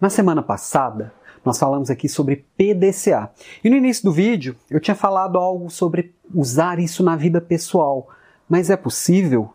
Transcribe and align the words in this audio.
Na 0.00 0.08
semana 0.08 0.44
passada, 0.44 1.12
nós 1.44 1.58
falamos 1.58 1.90
aqui 1.90 2.08
sobre 2.08 2.46
PDCA. 2.56 3.32
E 3.64 3.68
no 3.68 3.74
início 3.74 4.04
do 4.04 4.12
vídeo, 4.12 4.54
eu 4.70 4.78
tinha 4.78 4.94
falado 4.94 5.36
algo 5.36 5.68
sobre 5.70 6.14
usar 6.32 6.78
isso 6.78 7.02
na 7.02 7.16
vida 7.16 7.40
pessoal. 7.40 8.08
Mas 8.48 8.70
é 8.70 8.76
possível? 8.76 9.52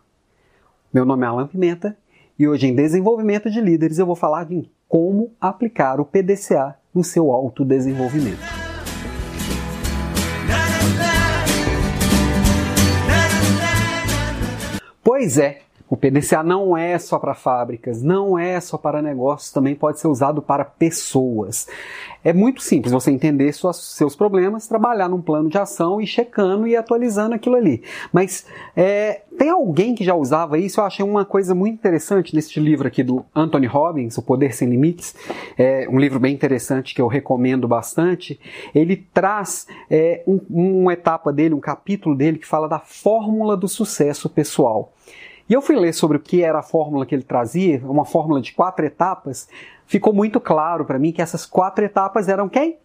Meu 0.94 1.06
nome 1.06 1.24
é 1.26 1.30
Alan 1.30 1.48
Pimenta 1.48 1.98
e 2.38 2.46
hoje 2.46 2.68
em 2.68 2.76
Desenvolvimento 2.76 3.50
de 3.50 3.62
Líderes 3.62 4.00
eu 4.00 4.06
vou 4.06 4.18
falar 4.18 4.44
de 4.44 4.70
como 4.86 5.32
aplicar 5.40 6.02
o 6.02 6.06
PDCA 6.06 6.76
no 6.94 7.06
seu 7.06 7.32
autodesenvolvimento. 7.32 8.42
Pois 15.02 15.38
é, 15.38 15.62
o 15.94 15.96
PDCA 15.96 16.42
não 16.42 16.76
é 16.76 16.98
só 16.98 17.20
para 17.20 17.36
fábricas, 17.36 18.02
não 18.02 18.36
é 18.36 18.60
só 18.60 18.80
para 18.80 19.00
negócios, 19.00 19.52
também 19.52 19.76
pode 19.76 20.00
ser 20.00 20.08
usado 20.08 20.42
para 20.42 20.66
pessoas. 20.66 21.68
É 22.24 22.34
muito 22.34 22.64
simples 22.64 22.92
você 22.92 23.12
entender 23.12 23.54
suas, 23.54 23.78
seus 23.78 24.16
problemas, 24.16 24.68
trabalhar 24.68 25.08
num 25.08 25.22
plano 25.22 25.50
de 25.50 25.58
ação 25.60 26.02
e 26.02 26.08
checando 26.08 26.66
e 26.66 26.76
atualizando 26.76 27.36
aquilo 27.36 27.56
ali. 27.56 27.84
Mas 28.12 28.44
é, 28.76 29.22
tem 29.38 29.52
alguém 29.52 29.94
que 29.94 30.04
já 30.04 30.16
usava 30.16 30.58
isso? 30.58 30.80
Eu 30.80 30.86
achei 30.86 31.06
uma 31.06 31.26
coisa 31.26 31.54
muito 31.54 31.76
interessante 31.76 32.34
neste 32.34 32.60
livro 32.60 32.88
aqui 32.88 33.04
do 33.04 33.24
Anthony 33.36 33.68
Robbins, 33.68 34.18
O 34.18 34.24
Poder 34.24 34.56
Sem 34.56 34.72
Limites. 34.72 35.14
É 35.56 35.88
um 35.88 36.00
livro 36.00 36.20
bem 36.20 36.34
interessante 36.34 36.96
que 36.96 37.02
eu 37.04 37.08
recomendo 37.08 37.68
bastante. 37.68 38.40
Ele 38.74 38.96
traz 39.14 39.68
é, 39.92 40.24
um, 40.26 40.40
uma 40.50 40.94
etapa 40.94 41.32
dele, 41.32 41.54
um 41.54 41.60
capítulo 41.60 42.16
dele 42.16 42.40
que 42.40 42.48
fala 42.48 42.68
da 42.68 42.80
fórmula 42.80 43.56
do 43.56 43.68
sucesso 43.68 44.28
pessoal. 44.28 44.92
E 45.50 45.54
eu 45.54 45.62
fui 45.62 45.76
ler 45.76 45.94
sobre 45.94 46.18
o 46.18 46.20
que 46.20 46.42
era 46.42 46.60
a 46.60 46.64
fórmula 46.64 47.06
que 47.06 47.14
ele 47.14 47.24
trazia, 47.24 47.82
uma 47.84 48.06
fórmula 48.06 48.42
de 48.42 48.54
quatro 48.54 48.86
etapas. 48.86 49.48
Ficou 49.86 50.14
muito 50.14 50.40
claro 50.40 50.86
para 50.86 51.00
mim 51.00 51.12
que 51.12 51.22
essas 51.22 51.46
quatro 51.46 51.84
etapas 51.84 52.30
eram 52.30 52.48
quem? 52.48 52.78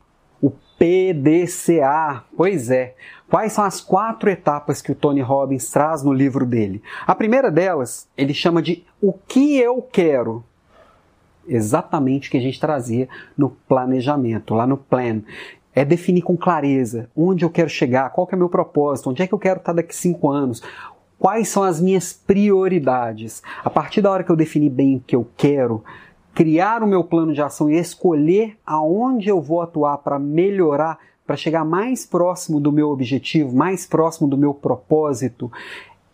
O 0.42 0.50
PDCA. 0.78 2.24
Pois 2.37 2.70
é. 2.70 2.95
Quais 3.28 3.52
são 3.52 3.65
as 3.65 3.80
quatro 3.80 4.28
etapas 4.30 4.82
que 4.82 4.90
o 4.90 4.95
Tony 4.95 5.20
Robbins 5.20 5.70
traz 5.70 6.02
no 6.02 6.12
livro 6.12 6.45
dele? 6.45 6.82
A 7.06 7.15
primeira 7.15 7.50
delas, 7.50 8.09
ele 8.16 8.34
chama 8.34 8.60
de 8.60 8.84
o 9.00 9.12
que 9.12 9.56
eu 9.59 9.80
quero. 9.82 10.43
Exatamente 11.46 12.28
o 12.28 12.30
que 12.30 12.38
a 12.38 12.43
gente 12.43 12.60
trazia 12.60 13.09
no 13.37 13.50
planejamento, 13.50 14.54
lá 14.54 14.66
no 14.66 14.76
plan 14.76 15.22
é 15.74 15.84
definir 15.84 16.22
com 16.22 16.37
clareza 16.37 17.09
onde 17.16 17.45
eu 17.45 17.50
quero 17.50 17.68
chegar, 17.68 18.10
qual 18.10 18.26
que 18.26 18.34
é 18.34 18.37
o 18.37 18.38
meu 18.38 18.48
propósito, 18.48 19.10
onde 19.10 19.22
é 19.22 19.26
que 19.26 19.32
eu 19.32 19.38
quero 19.38 19.60
estar 19.60 19.72
daqui 19.72 19.95
cinco 19.95 20.28
anos, 20.28 20.62
quais 21.19 21.49
são 21.49 21.63
as 21.63 21.80
minhas 21.80 22.13
prioridades. 22.13 23.43
A 23.65 23.71
partir 23.71 24.01
da 24.01 24.11
hora 24.11 24.23
que 24.23 24.30
eu 24.30 24.37
definir 24.37 24.71
bem 24.71 24.97
o 24.97 25.01
que 25.01 25.16
eu 25.16 25.27
quero, 25.37 25.83
criar 26.35 26.83
o 26.83 26.87
meu 26.87 27.02
plano 27.02 27.35
de 27.35 27.43
ação 27.43 27.69
e 27.69 27.77
escolher 27.77 28.57
aonde 28.65 29.29
eu 29.29 29.41
vou 29.41 29.61
atuar 29.61 29.99
para 29.99 30.19
melhorar, 30.19 30.99
para 31.27 31.37
chegar 31.37 31.65
mais 31.65 32.07
próximo 32.07 32.61
do 32.61 32.71
meu 32.71 32.91
objetivo, 32.91 33.55
mais 33.55 33.87
próximo 33.87 34.29
do 34.29 34.39
meu 34.39 34.55
propósito, 34.55 35.51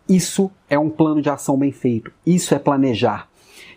isso 0.09 0.51
é 0.69 0.77
um 0.77 0.89
plano 0.89 1.21
de 1.21 1.29
ação 1.29 1.57
bem 1.57 1.71
feito. 1.71 2.11
Isso 2.25 2.53
é 2.53 2.59
planejar. 2.59 3.27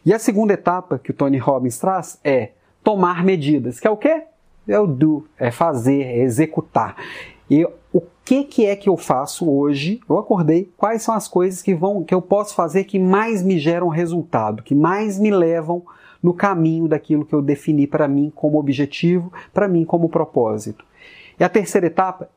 E 0.05 0.13
a 0.13 0.19
segunda 0.19 0.55
etapa 0.55 0.99
que 0.99 1.11
o 1.11 1.15
Tony 1.15 1.39
Robbins 1.39 1.79
traz 1.79 2.19
é 2.25 2.53
tomar 2.83 3.25
medidas, 3.25 3.79
que 3.79 3.87
é 3.87 3.91
o 3.91 3.97
quê? 3.97 4.23
É 4.67 4.79
o 4.79 4.87
do, 4.87 5.27
é 5.39 5.51
fazer, 5.51 6.03
é 6.03 6.19
executar. 6.19 6.97
E 7.51 7.65
o 7.93 8.01
que, 8.29 8.45
que 8.45 8.67
é 8.67 8.77
que 8.77 8.91
eu 8.91 8.97
faço 8.99 9.51
hoje? 9.51 10.03
Eu 10.07 10.19
acordei, 10.19 10.71
quais 10.77 11.01
são 11.01 11.15
as 11.15 11.27
coisas 11.27 11.63
que 11.63 11.75
vão 11.75 12.05
que 12.05 12.13
eu 12.13 12.21
posso 12.21 12.55
fazer 12.55 12.85
que 12.85 12.99
mais 12.99 13.43
me 13.43 13.59
geram 13.59 13.89
resultado, 13.89 14.63
que 14.63 14.75
mais 14.75 15.19
me 15.19 15.31
levam 15.31 15.83
no 16.23 16.35
caminho 16.35 16.87
daquilo 16.87 17.25
que 17.25 17.35
eu 17.35 17.41
defini 17.41 17.87
para 17.87 18.07
mim 18.07 18.31
como 18.37 18.59
objetivo, 18.59 19.33
para 19.51 19.67
mim 19.67 19.83
como 19.83 20.11
propósito. 20.11 20.85
E 21.41 21.45
a 21.45 21.49
terceira 21.49 21.87
etapa, 21.87 22.29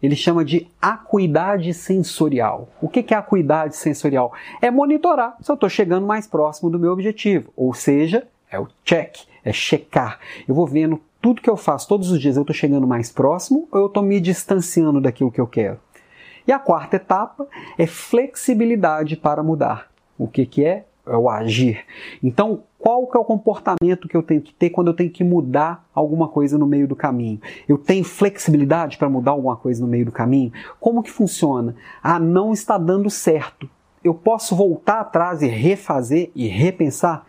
ele 0.00 0.14
chama 0.14 0.44
de 0.44 0.68
acuidade 0.80 1.74
sensorial. 1.74 2.68
O 2.80 2.88
que 2.88 3.12
é 3.12 3.16
acuidade 3.16 3.74
sensorial? 3.74 4.32
É 4.62 4.70
monitorar 4.70 5.36
se 5.40 5.50
eu 5.50 5.54
estou 5.54 5.68
chegando 5.68 6.06
mais 6.06 6.28
próximo 6.28 6.70
do 6.70 6.78
meu 6.78 6.92
objetivo, 6.92 7.52
ou 7.56 7.74
seja, 7.74 8.24
é 8.48 8.60
o 8.60 8.68
check, 8.84 9.16
é 9.44 9.52
checar. 9.52 10.20
Eu 10.46 10.54
vou 10.54 10.68
vendo 10.68 11.00
tudo 11.20 11.42
que 11.42 11.50
eu 11.50 11.56
faço 11.56 11.86
todos 11.88 12.10
os 12.10 12.20
dias, 12.20 12.36
eu 12.36 12.42
estou 12.42 12.54
chegando 12.54 12.86
mais 12.86 13.10
próximo 13.10 13.68
ou 13.70 13.80
eu 13.80 13.86
estou 13.86 14.02
me 14.02 14.20
distanciando 14.20 15.00
daquilo 15.00 15.30
que 15.30 15.40
eu 15.40 15.46
quero? 15.46 15.78
E 16.46 16.52
a 16.52 16.58
quarta 16.58 16.96
etapa 16.96 17.46
é 17.78 17.86
flexibilidade 17.86 19.16
para 19.16 19.42
mudar. 19.42 19.90
O 20.18 20.26
que, 20.26 20.46
que 20.46 20.64
é? 20.64 20.86
É 21.06 21.16
o 21.16 21.28
agir. 21.28 21.84
Então, 22.22 22.62
qual 22.78 23.06
que 23.06 23.16
é 23.16 23.20
o 23.20 23.24
comportamento 23.24 24.08
que 24.08 24.16
eu 24.16 24.22
tenho 24.22 24.40
que 24.40 24.54
ter 24.54 24.70
quando 24.70 24.88
eu 24.88 24.94
tenho 24.94 25.10
que 25.10 25.24
mudar 25.24 25.86
alguma 25.94 26.28
coisa 26.28 26.56
no 26.56 26.66
meio 26.66 26.88
do 26.88 26.96
caminho? 26.96 27.40
Eu 27.68 27.76
tenho 27.76 28.04
flexibilidade 28.04 28.96
para 28.96 29.08
mudar 29.08 29.32
alguma 29.32 29.56
coisa 29.56 29.82
no 29.82 29.88
meio 29.88 30.06
do 30.06 30.12
caminho? 30.12 30.52
Como 30.78 31.02
que 31.02 31.10
funciona? 31.10 31.74
Ah, 32.02 32.18
não 32.18 32.52
está 32.52 32.78
dando 32.78 33.10
certo. 33.10 33.68
Eu 34.02 34.14
posso 34.14 34.56
voltar 34.56 35.00
atrás 35.00 35.42
e 35.42 35.46
refazer 35.46 36.30
e 36.34 36.48
repensar? 36.48 37.26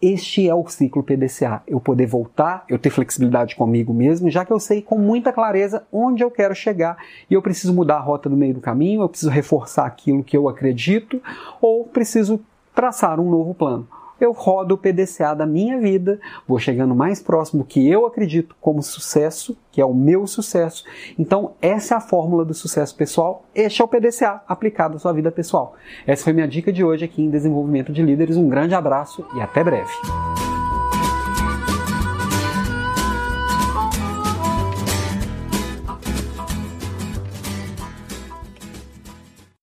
Este 0.00 0.46
é 0.46 0.54
o 0.54 0.66
ciclo 0.68 1.02
PDCA. 1.02 1.62
Eu 1.66 1.80
poder 1.80 2.06
voltar, 2.06 2.64
eu 2.68 2.78
ter 2.78 2.90
flexibilidade 2.90 3.56
comigo 3.56 3.94
mesmo, 3.94 4.30
já 4.30 4.44
que 4.44 4.52
eu 4.52 4.60
sei 4.60 4.82
com 4.82 4.98
muita 4.98 5.32
clareza 5.32 5.86
onde 5.90 6.22
eu 6.22 6.30
quero 6.30 6.54
chegar 6.54 6.98
e 7.30 7.34
eu 7.34 7.40
preciso 7.40 7.72
mudar 7.72 7.96
a 7.96 8.00
rota 8.00 8.28
no 8.28 8.36
meio 8.36 8.54
do 8.54 8.60
caminho, 8.60 9.00
eu 9.00 9.08
preciso 9.08 9.30
reforçar 9.30 9.86
aquilo 9.86 10.22
que 10.22 10.36
eu 10.36 10.48
acredito 10.48 11.20
ou 11.60 11.84
preciso 11.84 12.40
traçar 12.74 13.18
um 13.18 13.30
novo 13.30 13.54
plano 13.54 13.88
eu 14.20 14.32
rodo 14.32 14.74
o 14.74 14.78
PDCA 14.78 15.34
da 15.34 15.46
minha 15.46 15.78
vida, 15.78 16.18
vou 16.46 16.58
chegando 16.58 16.94
mais 16.94 17.20
próximo 17.22 17.64
que 17.64 17.88
eu 17.88 18.06
acredito 18.06 18.56
como 18.60 18.82
sucesso, 18.82 19.56
que 19.70 19.80
é 19.80 19.84
o 19.84 19.94
meu 19.94 20.26
sucesso. 20.26 20.84
Então, 21.18 21.52
essa 21.60 21.94
é 21.94 21.96
a 21.98 22.00
fórmula 22.00 22.44
do 22.44 22.54
sucesso 22.54 22.94
pessoal. 22.94 23.44
Este 23.54 23.82
é 23.82 23.84
o 23.84 23.88
PDCA 23.88 24.42
aplicado 24.48 24.96
à 24.96 24.98
sua 24.98 25.12
vida 25.12 25.30
pessoal. 25.30 25.74
Essa 26.06 26.24
foi 26.24 26.32
minha 26.32 26.48
dica 26.48 26.72
de 26.72 26.84
hoje 26.84 27.04
aqui 27.04 27.22
em 27.22 27.30
Desenvolvimento 27.30 27.92
de 27.92 28.02
Líderes. 28.02 28.36
Um 28.36 28.48
grande 28.48 28.74
abraço 28.74 29.26
e 29.36 29.40
até 29.40 29.62
breve. 29.62 29.92